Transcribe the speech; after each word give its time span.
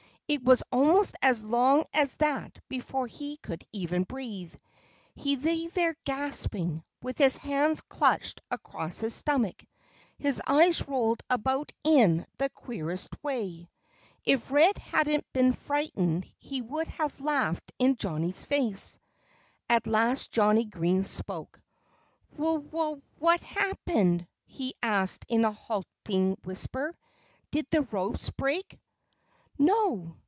It 0.27 0.45
was 0.45 0.63
almost 0.71 1.13
as 1.21 1.43
long 1.43 1.83
as 1.93 2.15
that 2.15 2.57
before 2.69 3.05
he 3.05 3.35
could 3.35 3.65
even 3.73 4.03
breathe. 4.05 4.55
He 5.13 5.35
lay 5.35 5.67
there 5.67 5.97
gasping, 6.05 6.85
with 7.01 7.17
his 7.17 7.35
hands 7.35 7.81
clutched 7.81 8.39
across 8.49 9.01
his 9.01 9.13
stomach. 9.13 9.61
His 10.19 10.41
eyes 10.47 10.87
rolled 10.87 11.19
about 11.29 11.73
in 11.83 12.25
the 12.37 12.47
queerest 12.49 13.09
way. 13.21 13.69
If 14.23 14.49
Red 14.51 14.77
hadn't 14.77 15.25
been 15.33 15.51
frightened 15.51 16.23
he 16.37 16.61
would 16.61 16.87
have 16.87 17.19
laughed 17.19 17.69
in 17.77 17.97
Johnnie's 17.97 18.45
face. 18.45 18.99
At 19.67 19.85
last 19.85 20.31
Johnnie 20.31 20.63
Green 20.63 21.03
spoke. 21.03 21.59
"Wh 22.39 22.55
wh 22.71 23.01
what 23.21 23.43
happened?" 23.43 24.25
he 24.45 24.75
asked 24.81 25.25
in 25.27 25.43
a 25.43 25.51
halting 25.51 26.37
whisper. 26.45 26.97
"Did 27.51 27.67
the 27.69 27.81
ropes 27.81 28.29
break?" 28.29 28.79
"No!" 29.59 30.15